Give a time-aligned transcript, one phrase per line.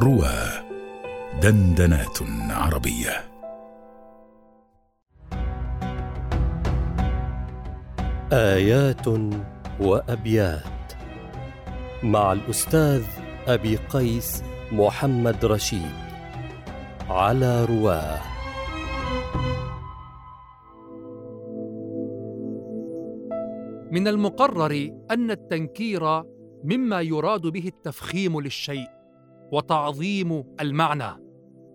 [0.00, 0.34] روى
[1.42, 2.18] دندنات
[2.50, 3.24] عربية.
[8.32, 9.06] آيات
[9.80, 10.92] وأبيات
[12.02, 13.04] مع الأستاذ
[13.46, 15.94] أبي قيس محمد رشيد
[17.08, 18.20] على رواه.
[23.90, 26.22] من المقرر أن التنكير
[26.64, 29.03] مما يراد به التفخيم للشيء.
[29.54, 31.24] وتعظيم المعنى.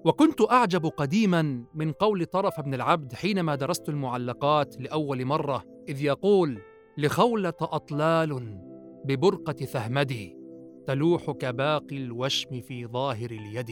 [0.05, 6.61] وكنت أعجب قديما من قول طرف بن العبد حينما درست المعلقات لأول مرة إذ يقول
[6.97, 8.59] لخولة أطلال
[9.05, 10.37] ببرقة ثهمدي
[10.87, 13.71] تلوح كباقي الوشم في ظاهر اليد.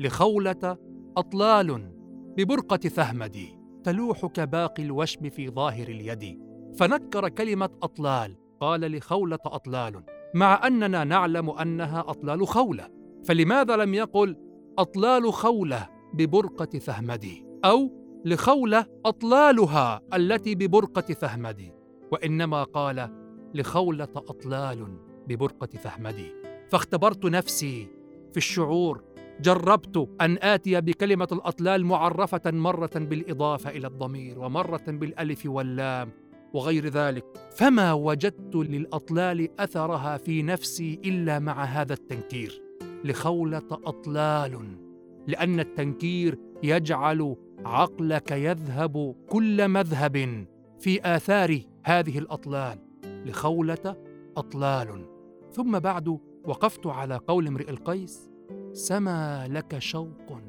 [0.00, 0.76] لخولة
[1.16, 1.92] أطلال
[2.36, 6.38] ببرقة ثهمدي تلوح كباقي الوشم في ظاهر اليد.
[6.78, 10.02] فنكر كلمة أطلال قال لخولة أطلال
[10.34, 12.97] مع أننا نعلم أنها أطلال خولة.
[13.28, 14.36] فلماذا لم يقل
[14.78, 17.92] أطلال خولة ببرقة ثهمدي؟ أو
[18.24, 21.72] لخولة أطلالها التي ببرقة ثهمدي.
[22.12, 23.08] وإنما قال
[23.54, 26.32] لخولة أطلال ببرقة ثهمدي.
[26.68, 27.88] فاختبرت نفسي
[28.32, 29.04] في الشعور
[29.40, 36.12] جربت أن آتي بكلمة الأطلال معرفة مرة بالإضافة إلى الضمير ومرة بالألف واللام
[36.52, 37.24] وغير ذلك.
[37.56, 42.67] فما وجدت للأطلال أثرها في نفسي إلا مع هذا التنكير.
[43.04, 44.78] لخولة أطلال
[45.26, 50.46] لأن التنكير يجعل عقلك يذهب كل مذهب
[50.78, 52.78] في آثار هذه الأطلال.
[53.26, 53.96] لخولة
[54.36, 55.06] أطلال.
[55.52, 58.30] ثم بعد وقفت على قول امرئ القيس
[58.72, 60.40] سما لك شوق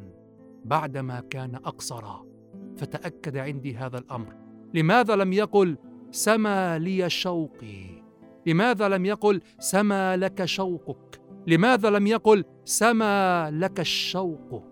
[0.66, 2.25] بعدما كان اقصرا
[2.77, 4.36] فتأكد عندي هذا الأمر.
[4.73, 5.77] لماذا لم يقل
[6.11, 7.86] سما لي شوقي؟
[8.45, 14.64] لماذا لم يقل سما لك شوقك؟ لماذا لم يقل سما لك الشوق؟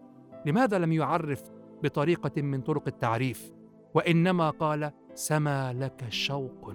[0.46, 1.44] لماذا لم يعرف
[1.84, 3.52] بطريقة من طرق التعريف؟
[3.94, 6.74] وإنما قال سما لك شوق.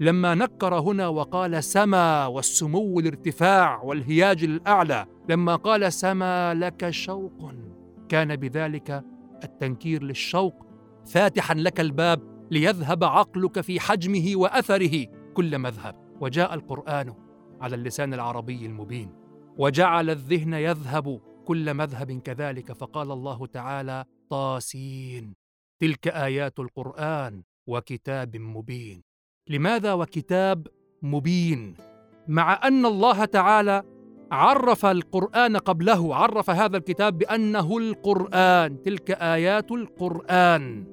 [0.00, 7.52] لما نكر هنا وقال سما والسمو والارتفاع والهياج الأعلى لما قال سما لك شوق
[8.08, 9.04] كان بذلك
[9.44, 10.66] التنكير للشوق
[11.06, 12.20] فاتحا لك الباب
[12.50, 15.94] ليذهب عقلك في حجمه وأثره كل مذهب.
[16.20, 17.14] وجاء القرآن
[17.60, 19.21] على اللسان العربي المبين.
[19.58, 25.34] وجعل الذهن يذهب كل مذهب كذلك فقال الله تعالى طاسين.
[25.80, 29.02] تلك آيات القرآن وكتاب مبين.
[29.48, 30.66] لماذا وكتاب
[31.02, 31.74] مبين؟
[32.28, 33.82] مع أن الله تعالى
[34.32, 40.84] عرف القرآن قبله عرف هذا الكتاب بأنه القرآن تلك آيات القرآن.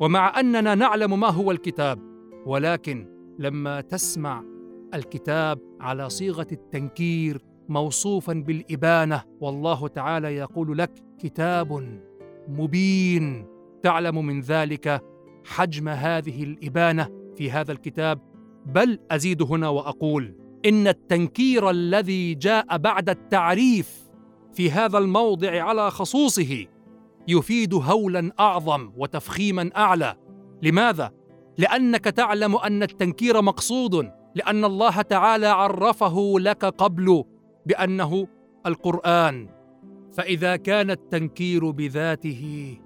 [0.00, 1.98] ومع أننا نعلم ما هو الكتاب
[2.46, 3.06] ولكن
[3.38, 4.44] لما تسمع
[4.94, 9.22] الكتاب على صيغة التنكير موصوفا بالإبانة.
[9.40, 11.98] والله تعالى يقول لك كتاب
[12.48, 13.46] مبين.
[13.82, 15.02] تعلم من ذلك
[15.44, 18.20] حجم هذه الإبانة في هذا الكتاب.
[18.66, 20.34] بل أزيد هنا وأقول
[20.66, 24.10] إن التنكير الذي جاء بعد التعريف
[24.54, 26.66] في هذا الموضع على خصوصه
[27.28, 30.14] يفيد هولا أعظم وتفخيما أعلى.
[30.62, 31.10] لماذا؟
[31.58, 34.10] لأنك تعلم أن التنكير مقصود.
[34.34, 37.24] لأن الله تعالى عرفه لك قبل.
[37.66, 38.26] بأنه
[38.66, 39.48] القرآن
[40.12, 42.76] فإذا كان التنكير بذاته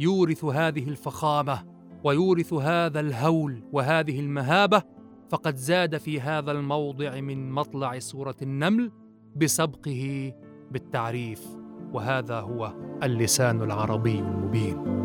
[0.00, 1.64] يورث هذه الفخامة
[2.04, 4.82] ويورث هذا الهول وهذه المهابة
[5.28, 8.92] فقد زاد في هذا الموضع من مطلع سورة النمل
[9.36, 10.32] بسبقه
[10.70, 11.42] بالتعريف
[11.92, 14.95] وهذا هو اللسان العربي المبين.